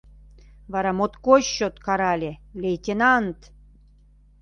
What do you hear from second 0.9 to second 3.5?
моткоч чот карале:— Лейтенант!